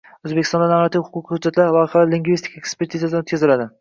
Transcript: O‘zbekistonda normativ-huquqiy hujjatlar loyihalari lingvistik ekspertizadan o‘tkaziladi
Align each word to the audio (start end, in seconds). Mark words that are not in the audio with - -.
O‘zbekistonda 0.27 0.69
normativ-huquqiy 0.71 1.35
hujjatlar 1.37 1.69
loyihalari 1.77 2.13
lingvistik 2.17 2.57
ekspertizadan 2.63 3.23
o‘tkaziladi 3.27 3.69